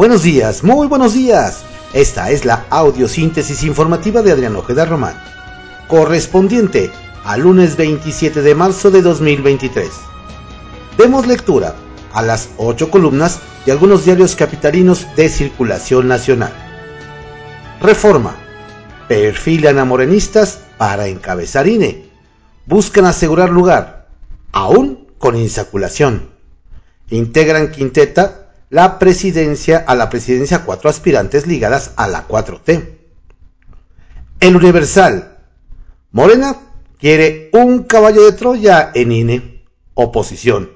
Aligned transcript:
Buenos 0.00 0.22
días, 0.22 0.64
muy 0.64 0.86
buenos 0.86 1.12
días. 1.12 1.62
Esta 1.92 2.30
es 2.30 2.46
la 2.46 2.64
audiosíntesis 2.70 3.62
informativa 3.64 4.22
de 4.22 4.32
Adrián 4.32 4.56
Ojeda 4.56 4.86
Román, 4.86 5.22
correspondiente 5.88 6.90
al 7.22 7.42
lunes 7.42 7.76
27 7.76 8.40
de 8.40 8.54
marzo 8.54 8.90
de 8.90 9.02
2023. 9.02 9.90
Demos 10.96 11.26
lectura 11.26 11.74
a 12.14 12.22
las 12.22 12.48
ocho 12.56 12.90
columnas 12.90 13.40
de 13.66 13.72
algunos 13.72 14.06
diarios 14.06 14.36
capitalinos 14.36 15.06
de 15.16 15.28
circulación 15.28 16.08
nacional. 16.08 16.54
Reforma. 17.82 18.36
Perfilan 19.06 19.78
a 19.78 19.84
morenistas 19.84 20.60
para 20.78 21.08
encabezar 21.08 21.68
INE. 21.68 22.08
Buscan 22.64 23.04
asegurar 23.04 23.50
lugar, 23.50 24.08
aún 24.52 25.08
con 25.18 25.36
insaculación. 25.36 26.30
Integran 27.10 27.70
quinteta 27.70 28.49
la 28.70 29.00
presidencia 29.00 29.84
a 29.86 29.96
la 29.96 30.08
presidencia 30.08 30.64
cuatro 30.64 30.88
aspirantes 30.88 31.46
ligadas 31.46 31.92
a 31.96 32.06
la 32.06 32.26
4T. 32.26 32.98
El 34.38 34.56
Universal. 34.56 35.38
Morena 36.12 36.56
quiere 36.98 37.50
un 37.52 37.82
caballo 37.82 38.24
de 38.24 38.32
Troya 38.32 38.92
en 38.94 39.10
INE. 39.10 39.64
Oposición. 39.94 40.70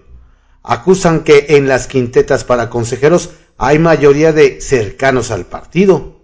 Acusan 0.64 1.22
que 1.22 1.46
en 1.50 1.68
las 1.68 1.86
quintetas 1.86 2.42
para 2.42 2.68
consejeros 2.68 3.30
hay 3.58 3.78
mayoría 3.78 4.32
de 4.32 4.60
cercanos 4.60 5.30
al 5.30 5.46
partido. 5.46 6.20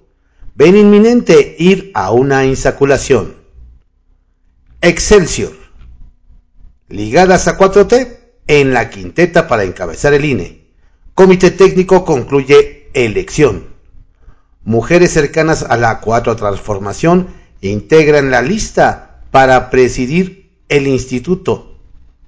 Ven 0.57 0.77
inminente 0.77 1.55
ir 1.57 1.93
a 1.95 2.11
una 2.11 2.45
insaculación. 2.47 3.37
Excelsior. 4.81 5.53
Ligadas 6.89 7.47
a 7.47 7.57
4T 7.57 8.19
en 8.49 8.75
la 8.75 8.91
quinteta 8.91 9.47
para 9.47 9.63
encabezar 9.63 10.15
el 10.15 10.25
INE. 10.25 10.60
Comité 11.21 11.51
técnico 11.51 12.07
concluye 12.07 12.89
elección. 12.95 13.67
Mujeres 14.65 15.13
cercanas 15.13 15.63
a 15.63 15.77
la 15.77 16.01
cuatro 16.01 16.35
transformación 16.35 17.27
integran 17.61 18.31
la 18.31 18.41
lista 18.41 19.21
para 19.31 19.69
presidir 19.69 20.51
el 20.71 20.87
instituto. 20.87 21.77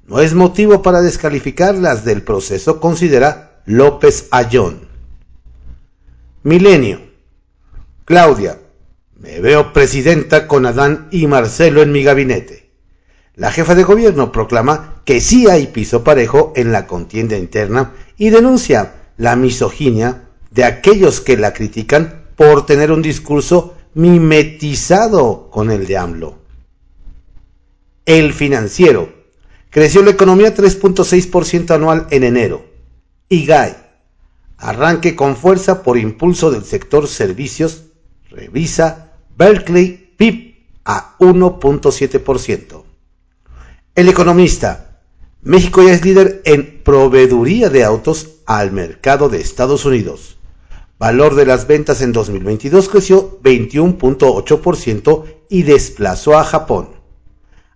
No 0.06 0.20
es 0.20 0.34
motivo 0.34 0.82
para 0.82 1.00
descalificarlas 1.00 2.04
del 2.04 2.20
proceso, 2.20 2.80
considera 2.80 3.62
López 3.64 4.28
Ayón. 4.30 4.80
Milenio. 6.42 7.00
Claudia, 8.04 8.58
me 9.18 9.40
veo 9.40 9.72
presidenta 9.72 10.46
con 10.46 10.66
Adán 10.66 11.08
y 11.10 11.26
Marcelo 11.28 11.80
en 11.80 11.92
mi 11.92 12.02
gabinete. 12.02 12.70
La 13.36 13.50
jefa 13.50 13.74
de 13.74 13.84
gobierno 13.84 14.32
proclama 14.32 14.91
que 15.04 15.20
sí 15.20 15.48
hay 15.48 15.68
piso 15.68 16.04
parejo 16.04 16.52
en 16.56 16.72
la 16.72 16.86
contienda 16.86 17.36
interna 17.36 17.92
y 18.16 18.30
denuncia 18.30 18.94
la 19.16 19.36
misoginia 19.36 20.28
de 20.50 20.64
aquellos 20.64 21.20
que 21.20 21.36
la 21.36 21.52
critican 21.52 22.24
por 22.36 22.66
tener 22.66 22.92
un 22.92 23.02
discurso 23.02 23.74
mimetizado 23.94 25.50
con 25.50 25.70
el 25.70 25.86
de 25.86 25.96
AMLO. 25.96 26.38
El 28.04 28.32
financiero. 28.32 29.12
Creció 29.70 30.02
la 30.02 30.10
economía 30.10 30.54
3.6% 30.54 31.74
anual 31.74 32.06
en 32.10 32.24
enero. 32.24 32.64
IGAE. 33.28 33.76
Arranque 34.58 35.16
con 35.16 35.36
fuerza 35.36 35.82
por 35.82 35.96
impulso 35.96 36.50
del 36.50 36.64
sector 36.64 37.08
servicios. 37.08 37.84
Revisa 38.28 39.12
Berkeley 39.36 40.12
PIB 40.16 40.56
a 40.84 41.16
1.7%. 41.18 42.82
El 43.94 44.08
economista. 44.08 44.91
México 45.44 45.82
ya 45.82 45.92
es 45.92 46.04
líder 46.04 46.40
en 46.44 46.84
proveeduría 46.84 47.68
de 47.68 47.82
autos 47.82 48.36
al 48.46 48.70
mercado 48.70 49.28
de 49.28 49.40
Estados 49.40 49.84
Unidos. 49.84 50.36
Valor 51.00 51.34
de 51.34 51.44
las 51.46 51.66
ventas 51.66 52.00
en 52.00 52.12
2022 52.12 52.88
creció 52.88 53.40
21.8% 53.42 55.24
y 55.48 55.64
desplazó 55.64 56.38
a 56.38 56.44
Japón. 56.44 56.90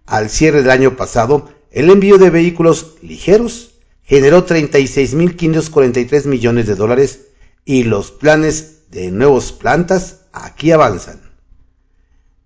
Al 0.06 0.31
cierre 0.31 0.62
del 0.62 0.71
año 0.71 0.97
pasado, 0.97 1.49
el 1.72 1.91
envío 1.91 2.19
de 2.19 2.31
vehículos 2.31 2.94
ligeros 3.03 3.72
generó 4.05 4.47
36.543 4.47 6.26
millones 6.26 6.69
de 6.69 6.76
dólares 6.76 7.26
y 7.65 7.82
los 7.82 8.12
planes 8.12 8.82
de 8.93 9.10
nuevas 9.10 9.50
plantas 9.50 10.21
aquí 10.32 10.71
avanzan. 10.71 11.21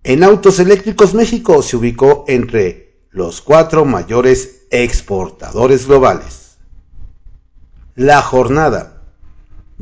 En 0.03 0.23
autos 0.23 0.59
eléctricos 0.59 1.13
México 1.13 1.61
se 1.61 1.77
ubicó 1.77 2.25
entre 2.27 2.90
los 3.11 3.41
cuatro 3.41 3.83
mayores 3.83 4.61
exportadores 4.71 5.85
globales. 5.85 6.57
La 7.95 8.21
jornada 8.21 9.03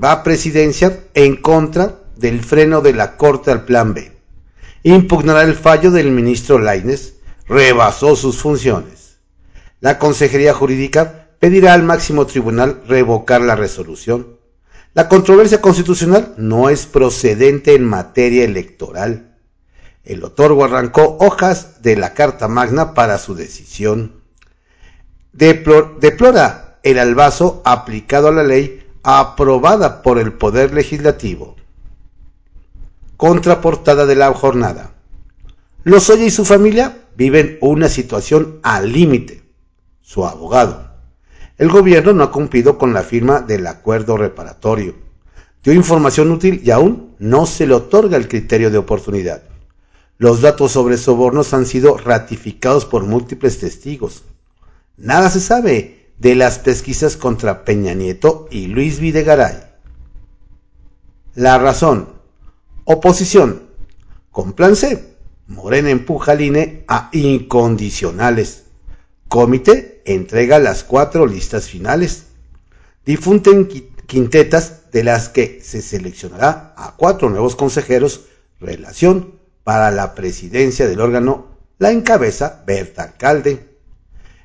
va 0.02 0.12
a 0.12 0.24
presidencia 0.24 1.04
en 1.14 1.36
contra 1.36 2.00
del 2.16 2.44
freno 2.44 2.82
de 2.82 2.94
la 2.94 3.18
Corte 3.18 3.52
al 3.52 3.66
Plan 3.66 3.94
B. 3.94 4.12
Impugnará 4.82 5.44
el 5.44 5.54
fallo 5.54 5.92
del 5.92 6.10
ministro 6.10 6.58
Laines, 6.58 7.18
rebasó 7.48 8.16
sus 8.16 8.38
funciones. 8.38 9.20
La 9.80 10.00
Consejería 10.00 10.56
Jurídica 10.56 11.30
pedirá 11.40 11.74
al 11.74 11.84
máximo 11.84 12.26
tribunal 12.26 12.82
revocar 12.88 13.42
la 13.42 13.56
resolución. 13.56 14.40
La 14.96 15.08
controversia 15.08 15.62
constitucional 15.62 16.34
no 16.38 16.70
es 16.70 16.88
procedente 16.88 17.76
en 17.76 17.86
materia 17.86 18.44
electoral 18.44 19.29
el 20.10 20.24
otorgo 20.24 20.66
arrancó 20.66 21.18
hojas 21.20 21.84
de 21.84 21.96
la 21.96 22.16
Carta 22.16 22.48
Magna 22.48 22.96
para 22.96 23.20
su 23.20 23.36
decisión. 23.36 24.24
deplora 25.32 26.80
el 26.82 26.98
albazo 26.98 27.62
aplicado 27.64 28.30
a 28.30 28.32
la 28.32 28.44
ley 28.44 28.88
aprobada 29.04 30.02
por 30.02 30.18
el 30.18 30.34
Poder 30.34 30.74
Legislativo. 30.74 31.56
Contraportada 33.18 34.08
de 34.08 34.16
la 34.16 34.34
jornada. 34.34 34.96
Lozoya 35.84 36.26
y 36.26 36.32
su 36.32 36.44
familia 36.44 36.98
viven 37.16 37.60
una 37.62 37.88
situación 37.88 38.60
al 38.64 38.92
límite. 38.92 39.44
Su 40.02 40.26
abogado. 40.26 40.90
El 41.60 41.70
gobierno 41.70 42.14
no 42.14 42.24
ha 42.24 42.32
cumplido 42.32 42.80
con 42.80 42.96
la 42.96 43.04
firma 43.04 43.42
del 43.42 43.68
acuerdo 43.68 44.18
reparatorio. 44.18 44.96
Dio 45.64 45.74
información 45.74 46.32
útil 46.32 46.62
y 46.64 46.72
aún 46.72 47.16
no 47.20 47.46
se 47.46 47.68
le 47.68 47.76
otorga 47.76 48.18
el 48.18 48.28
criterio 48.28 48.72
de 48.72 48.80
oportunidad. 48.80 49.49
Los 50.20 50.42
datos 50.42 50.74
sobre 50.74 50.98
sobornos 50.98 51.54
han 51.54 51.66
sido 51.66 51.98
ratificados 51.98 52.86
por 52.86 53.06
múltiples 53.06 53.58
testigos. 53.58 54.24
Nada 54.98 55.30
se 55.30 55.40
sabe 55.40 56.12
de 56.18 56.36
las 56.36 56.60
pesquisas 56.60 57.16
contra 57.16 57.64
Peña 57.64 57.94
Nieto 57.94 58.46
y 58.52 58.68
Luis 58.68 59.00
Videgaray. 59.00 59.64
La 61.36 61.58
razón. 61.58 62.10
Oposición. 62.84 63.64
Con 64.30 64.54
C. 64.76 65.16
Morena 65.48 65.90
empuja 65.90 66.34
al 66.34 66.42
INE 66.42 66.84
a 66.90 67.10
incondicionales. 67.14 68.66
Comité 69.30 70.02
entrega 70.04 70.60
las 70.60 70.84
cuatro 70.84 71.28
listas 71.28 71.70
finales. 71.70 72.26
Difunden 73.06 73.70
quintetas 74.06 74.92
de 74.92 75.06
las 75.06 75.30
que 75.30 75.62
se 75.64 75.82
seleccionará 75.82 76.74
a 76.76 76.98
cuatro 76.98 77.30
nuevos 77.30 77.56
consejeros. 77.56 78.26
Relación 78.60 79.39
para 79.70 79.92
la 79.92 80.16
presidencia 80.16 80.88
del 80.88 81.00
órgano 81.00 81.46
la 81.78 81.92
encabeza 81.92 82.64
Berta 82.66 83.04
Alcalde. 83.04 83.78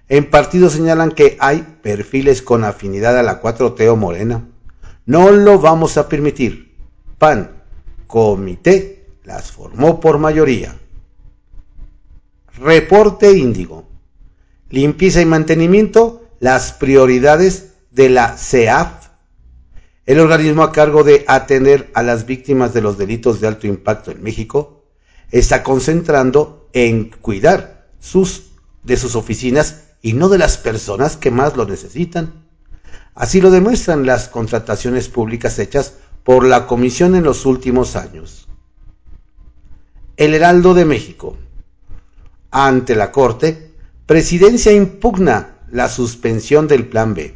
En 0.07 0.29
partido 0.29 0.69
señalan 0.69 1.13
que 1.13 1.39
hay 1.41 1.79
perfiles 1.81 2.43
con 2.43 2.63
afinidad 2.63 3.19
a 3.19 3.23
la 3.23 3.41
4T 3.41 3.89
o 3.89 3.97
Morena. 3.97 4.47
No 5.07 5.31
lo 5.31 5.59
vamos 5.59 5.97
a 5.97 6.11
permitir. 6.11 6.77
PAN, 7.17 7.63
comité, 8.07 9.15
las 9.23 9.51
formó 9.51 9.99
por 9.99 10.19
mayoría. 10.19 10.77
Reporte 12.59 13.33
Índigo. 13.33 13.89
Limpieza 14.69 15.23
y 15.23 15.25
mantenimiento, 15.25 16.29
las 16.39 16.75
prioridades 16.75 17.73
de 17.91 18.11
la 18.11 18.37
CEAF. 18.37 19.09
El 20.05 20.21
organismo 20.21 20.65
a 20.65 20.71
cargo 20.71 21.03
de 21.03 21.25
atender 21.29 21.91
a 21.95 22.03
las 22.03 22.27
víctimas 22.27 22.75
de 22.75 22.83
los 22.83 22.99
delitos 22.99 23.41
de 23.41 23.47
alto 23.47 23.67
impacto 23.67 24.11
en 24.11 24.23
México 24.23 24.74
está 25.31 25.63
concentrando 25.63 26.69
en 26.73 27.11
cuidar 27.11 27.89
sus, 28.01 28.51
de 28.83 28.97
sus 28.97 29.17
oficinas 29.17 29.85
y 30.03 30.13
no 30.13 30.29
de 30.29 30.39
las 30.39 30.59
personas 30.59 31.17
que 31.17 31.31
más 31.31 31.57
lo 31.57 31.67
necesitan. 31.67 32.45
Así 33.15 33.41
lo 33.41 33.51
demuestran 33.51 34.07
las 34.07 34.29
contrataciones 34.29 35.09
públicas 35.09 35.59
hechas 35.59 35.95
por 36.25 36.45
la 36.45 36.67
Comisión 36.67 37.15
en 37.15 37.25
los 37.25 37.47
últimos 37.47 37.97
años. 37.97 38.49
El 40.17 40.35
Heraldo 40.35 40.75
de 40.75 40.85
México. 40.85 41.37
Ante 42.51 42.95
la 42.95 43.11
Corte, 43.13 43.75
Presidencia 44.07 44.71
impugna 44.71 45.57
la 45.71 45.89
suspensión 45.89 46.69
del 46.69 46.87
Plan 46.87 47.15
B. 47.15 47.35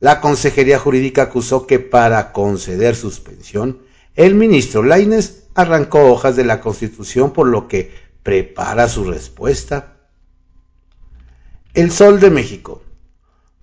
La 0.00 0.20
Consejería 0.20 0.80
Jurídica 0.80 1.22
acusó 1.22 1.64
que 1.64 1.78
para 1.78 2.32
conceder 2.32 2.96
suspensión, 2.96 3.78
el 4.16 4.34
ministro 4.34 4.82
Laines 4.82 5.44
arrancó 5.54 6.10
hojas 6.10 6.36
de 6.36 6.44
la 6.44 6.60
Constitución 6.60 7.32
por 7.32 7.46
lo 7.46 7.68
que 7.68 7.92
prepara 8.22 8.88
su 8.88 9.04
respuesta. 9.04 9.98
El 11.74 11.92
Sol 11.92 12.18
de 12.18 12.30
México. 12.30 12.82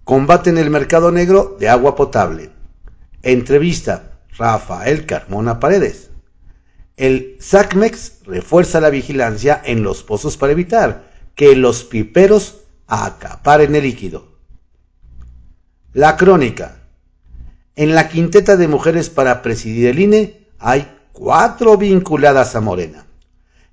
Combate 0.03 0.51
en 0.51 0.59
el 0.59 0.69
mercado 0.69 1.11
negro 1.11 1.57
de 1.59 1.69
agua 1.69 1.95
potable. 1.95 2.51
Entrevista. 3.23 4.11
Rafael 4.37 5.05
Carmona 5.05 5.59
Paredes. 5.59 6.11
El 6.97 7.37
SACMEX 7.39 8.19
refuerza 8.23 8.79
la 8.79 8.89
vigilancia 8.89 9.59
en 9.63 9.83
los 9.83 10.03
pozos 10.03 10.37
para 10.37 10.53
evitar 10.53 11.11
que 11.35 11.55
los 11.55 11.83
piperos 11.83 12.61
acaparen 12.87 13.75
el 13.75 13.83
líquido. 13.83 14.37
La 15.93 16.15
crónica. 16.17 16.77
En 17.75 17.95
la 17.95 18.09
quinteta 18.09 18.55
de 18.55 18.67
mujeres 18.67 19.09
para 19.09 19.41
presidir 19.41 19.87
el 19.87 19.99
INE 19.99 20.42
hay 20.63 20.89
cuatro 21.11 21.77
vinculadas 21.77 22.55
a 22.55 22.61
Morena. 22.61 23.05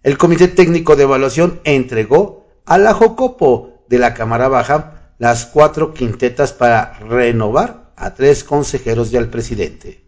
El 0.02 0.18
Comité 0.18 0.48
Técnico 0.48 0.96
de 0.96 1.04
Evaluación 1.04 1.60
entregó 1.62 2.48
a 2.66 2.78
la 2.78 2.94
Jocopo 2.94 3.84
de 3.88 4.00
la 4.00 4.12
Cámara 4.12 4.48
Baja 4.48 5.12
las 5.18 5.46
cuatro 5.46 5.94
quintetas 5.94 6.52
para 6.52 6.98
renovar 6.98 7.92
a 7.94 8.14
tres 8.14 8.42
consejeros 8.42 9.12
y 9.12 9.16
al 9.16 9.28
presidente. 9.28 10.02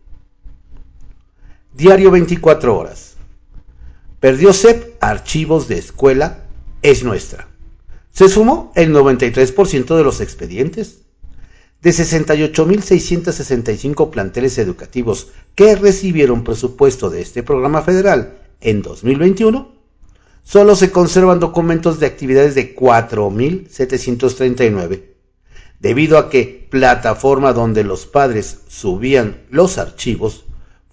Diario 1.72 2.10
24 2.10 2.76
horas. 2.76 3.14
Perdió 4.18 4.52
CEP 4.52 4.96
archivos 5.00 5.68
de 5.68 5.78
escuela, 5.78 6.46
es 6.82 7.04
nuestra. 7.04 7.46
Se 8.10 8.28
sumó 8.28 8.72
el 8.74 8.92
93% 8.92 9.96
de 9.96 10.02
los 10.02 10.20
expedientes. 10.20 11.02
De 11.82 11.90
68.665 11.90 14.10
planteles 14.10 14.56
educativos 14.58 15.28
que 15.56 15.74
recibieron 15.74 16.44
presupuesto 16.44 17.10
de 17.10 17.22
este 17.22 17.42
programa 17.42 17.82
federal 17.82 18.38
en 18.60 18.82
2021, 18.82 19.72
solo 20.44 20.76
se 20.76 20.92
conservan 20.92 21.40
documentos 21.40 21.98
de 21.98 22.06
actividades 22.06 22.54
de 22.54 22.76
4.739, 22.76 25.02
debido 25.80 26.18
a 26.18 26.30
que 26.30 26.68
plataforma 26.70 27.52
donde 27.52 27.82
los 27.82 28.06
padres 28.06 28.60
subían 28.68 29.40
los 29.50 29.78
archivos 29.78 30.44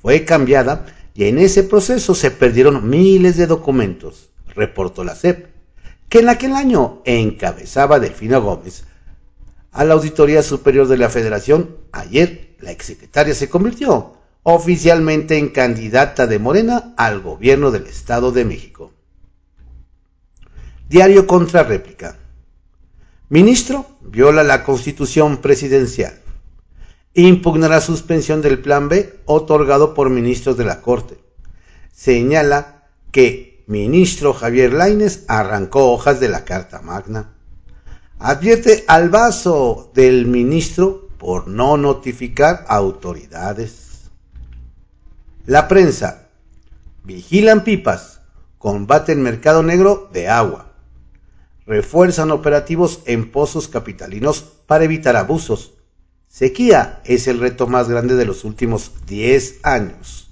fue 0.01 0.25
cambiada 0.25 0.87
y 1.13 1.25
en 1.25 1.37
ese 1.37 1.61
proceso 1.63 2.15
se 2.15 2.31
perdieron 2.31 2.89
miles 2.89 3.37
de 3.37 3.45
documentos, 3.45 4.31
reportó 4.55 5.03
la 5.03 5.13
CEP, 5.13 5.49
que 6.09 6.17
en 6.19 6.29
aquel 6.29 6.53
año 6.53 7.03
encabezaba 7.05 7.99
Delfina 7.99 8.39
Gómez. 8.39 8.85
A 9.71 9.83
la 9.85 9.93
Auditoría 9.93 10.43
Superior 10.43 10.87
de 10.87 10.97
la 10.97 11.09
Federación, 11.09 11.77
ayer 11.91 12.55
la 12.59 12.71
exsecretaria 12.71 13.35
se 13.35 13.49
convirtió 13.49 14.15
oficialmente 14.43 15.37
en 15.37 15.49
candidata 15.49 16.27
de 16.27 16.39
Morena 16.39 16.93
al 16.97 17.21
gobierno 17.21 17.71
del 17.71 17.85
Estado 17.87 18.31
de 18.31 18.45
México. 18.45 18.91
Diario 20.87 21.27
contra 21.27 21.63
réplica. 21.63 22.17
Ministro 23.29 23.85
viola 24.01 24.43
la 24.43 24.63
constitución 24.63 25.37
presidencial 25.37 26.19
impugnará 27.13 27.81
suspensión 27.81 28.41
del 28.41 28.59
Plan 28.59 28.89
B 28.89 29.19
otorgado 29.25 29.93
por 29.93 30.09
ministros 30.09 30.57
de 30.57 30.65
la 30.65 30.81
Corte. 30.81 31.19
Señala 31.93 32.87
que 33.11 33.63
ministro 33.67 34.33
Javier 34.33 34.73
Laines 34.73 35.25
arrancó 35.27 35.91
hojas 35.91 36.19
de 36.19 36.29
la 36.29 36.45
Carta 36.45 36.81
Magna. 36.81 37.35
Advierte 38.19 38.83
al 38.87 39.09
vaso 39.09 39.91
del 39.93 40.25
ministro 40.27 41.09
por 41.17 41.47
no 41.47 41.77
notificar 41.77 42.65
autoridades. 42.67 44.11
La 45.45 45.67
prensa. 45.67 46.27
Vigilan 47.03 47.63
pipas. 47.63 48.21
Combaten 48.57 49.21
mercado 49.23 49.63
negro 49.63 50.09
de 50.13 50.27
agua. 50.27 50.73
Refuerzan 51.65 52.31
operativos 52.31 53.01
en 53.05 53.31
pozos 53.31 53.67
capitalinos 53.67 54.43
para 54.67 54.83
evitar 54.83 55.15
abusos 55.15 55.73
Sequía 56.29 57.01
es 57.05 57.27
el 57.27 57.39
reto 57.39 57.65
más 57.65 57.89
grande 57.89 58.15
de 58.15 58.23
los 58.23 58.43
últimos 58.43 58.91
10 59.07 59.61
años. 59.63 60.29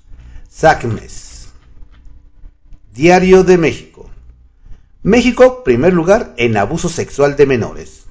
SACMES. 0.47 1.49
Diario 2.93 3.43
de 3.43 3.57
México. 3.57 3.86
México, 5.03 5.63
primer 5.63 5.93
lugar 5.93 6.33
en 6.37 6.57
abuso 6.57 6.89
sexual 6.89 7.35
de 7.35 7.45
menores. 7.45 8.05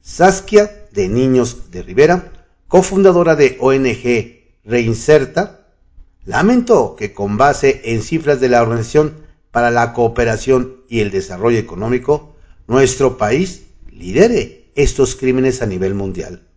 Saskia 0.00 0.88
de 0.90 1.08
Niños 1.08 1.70
de 1.70 1.82
Rivera, 1.82 2.32
cofundadora 2.66 3.36
de 3.36 3.58
ONG 3.60 4.64
Reinserta, 4.64 5.66
lamentó 6.24 6.96
que 6.96 7.12
con 7.12 7.36
base 7.36 7.82
en 7.84 8.02
cifras 8.02 8.40
de 8.40 8.48
la 8.48 8.62
Organización 8.62 9.14
para 9.50 9.70
la 9.70 9.92
Cooperación 9.92 10.78
y 10.88 11.00
el 11.00 11.10
Desarrollo 11.10 11.58
Económico, 11.58 12.34
nuestro 12.66 13.18
país 13.18 13.66
lidere 13.92 14.70
estos 14.76 15.14
crímenes 15.14 15.60
a 15.60 15.66
nivel 15.66 15.94
mundial. 15.94 16.48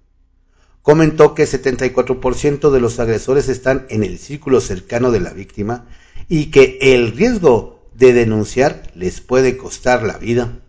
Comentó 0.82 1.36
que 1.36 1.44
74% 1.44 2.72
de 2.72 2.80
los 2.80 3.00
agresores 3.00 3.50
están 3.50 3.86
en 3.90 4.04
el 4.04 4.18
círculo 4.18 4.62
cercano 4.62 5.12
de 5.12 5.20
la 5.20 5.34
víctima 5.34 5.88
y 6.28 6.52
que 6.52 6.80
el 6.82 7.12
riesgo 7.12 7.81
de 8.02 8.14
denunciar 8.14 8.84
les 8.96 9.22
puede 9.22 9.56
costar 9.56 10.04
la 10.04 10.18
vida. 10.18 10.60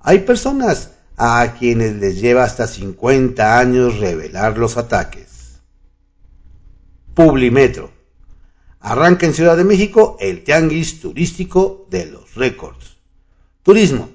Hay 0.00 0.20
personas 0.20 0.90
a 1.16 1.54
quienes 1.58 1.94
les 1.96 2.20
lleva 2.20 2.42
hasta 2.42 2.66
50 2.66 3.58
años 3.58 3.98
revelar 4.00 4.58
los 4.58 4.76
ataques. 4.76 5.60
Publimetro. 7.14 7.92
Arranca 8.80 9.26
en 9.26 9.34
Ciudad 9.34 9.56
de 9.56 9.64
México 9.64 10.16
el 10.18 10.42
tianguis 10.42 11.00
turístico 11.00 11.86
de 11.90 12.06
los 12.06 12.34
récords. 12.34 12.96
Turismo 13.62 14.08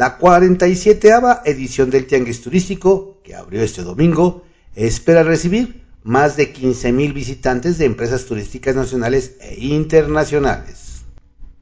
la 0.00 0.16
47 0.16 1.10
edición 1.44 1.90
del 1.90 2.06
Tianguis 2.06 2.40
Turístico, 2.40 3.20
que 3.22 3.34
abrió 3.34 3.62
este 3.62 3.82
domingo, 3.82 4.46
espera 4.74 5.22
recibir 5.22 5.82
más 6.02 6.38
de 6.38 6.54
15.000 6.54 7.12
visitantes 7.12 7.76
de 7.76 7.84
empresas 7.84 8.24
turísticas 8.24 8.74
nacionales 8.76 9.36
e 9.40 9.56
internacionales. 9.66 10.89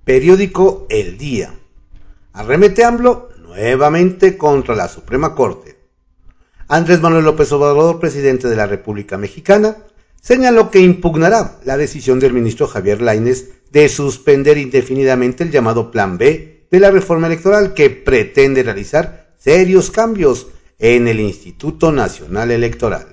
Periódico 0.08 0.86
El 0.88 1.18
Día. 1.18 1.52
Arremete 2.32 2.82
AMLO 2.82 3.28
nuevamente 3.42 4.38
contra 4.38 4.74
la 4.74 4.88
Suprema 4.88 5.34
Corte. 5.34 5.76
Andrés 6.66 7.02
Manuel 7.02 7.26
López 7.26 7.52
Obrador, 7.52 8.00
presidente 8.00 8.48
de 8.48 8.56
la 8.56 8.66
República 8.66 9.18
Mexicana, 9.18 9.76
señaló 10.22 10.70
que 10.70 10.78
impugnará 10.78 11.58
la 11.66 11.76
decisión 11.76 12.20
del 12.20 12.32
ministro 12.32 12.66
Javier 12.66 13.02
Lainez 13.02 13.50
de 13.70 13.86
suspender 13.90 14.56
indefinidamente 14.56 15.44
el 15.44 15.50
llamado 15.50 15.90
Plan 15.90 16.16
B 16.16 16.64
de 16.70 16.80
la 16.80 16.90
reforma 16.90 17.26
electoral 17.26 17.74
que 17.74 17.90
pretende 17.90 18.62
realizar 18.62 19.34
serios 19.36 19.90
cambios 19.90 20.46
en 20.78 21.06
el 21.06 21.20
Instituto 21.20 21.92
Nacional 21.92 22.50
Electoral. 22.50 23.08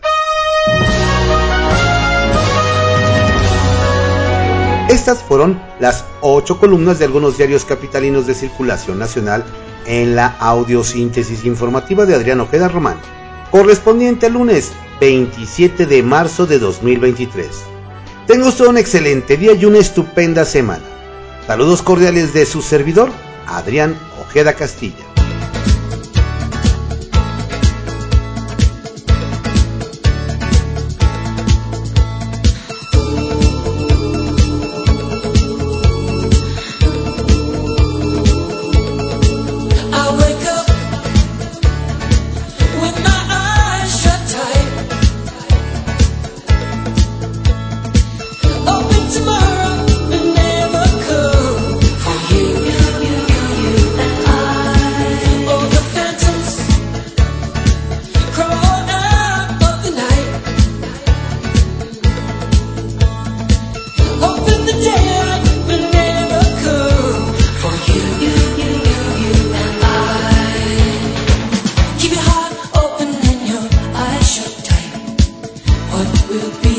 Estas 5.05 5.21
fueron 5.21 5.61
las 5.79 6.03
ocho 6.21 6.59
columnas 6.59 6.97
de 6.97 7.05
algunos 7.05 7.37
diarios 7.37 7.63
capitalinos 7.63 8.25
de 8.25 8.33
circulación 8.33 8.97
nacional 8.97 9.45
en 9.85 10.15
la 10.15 10.35
audiosíntesis 10.39 11.45
informativa 11.45 12.07
de 12.07 12.15
Adrián 12.15 12.39
Ojeda 12.41 12.69
Román, 12.69 12.97
correspondiente 13.51 14.25
al 14.25 14.33
lunes 14.33 14.71
27 14.99 15.85
de 15.85 16.01
marzo 16.01 16.47
de 16.47 16.57
2023. 16.57 17.47
Tengo 18.25 18.47
usted 18.47 18.65
un 18.65 18.79
excelente 18.79 19.37
día 19.37 19.53
y 19.53 19.65
una 19.65 19.77
estupenda 19.77 20.43
semana. 20.43 20.81
Saludos 21.45 21.83
cordiales 21.83 22.33
de 22.33 22.47
su 22.47 22.63
servidor, 22.63 23.11
Adrián 23.45 23.95
Ojeda 24.19 24.53
Castilla. 24.53 25.04
will 76.35 76.51
be 76.61 76.74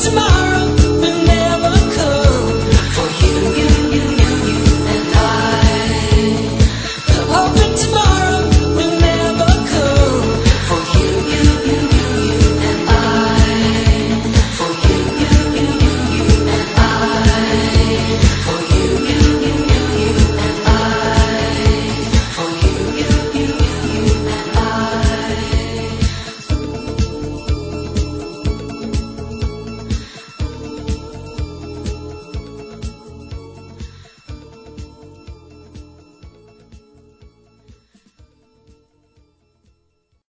tomorrow. 0.00 0.39